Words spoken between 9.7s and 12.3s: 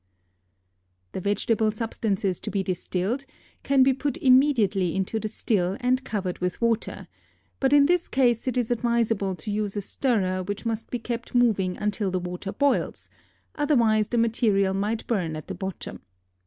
a stirrer which must be kept moving until the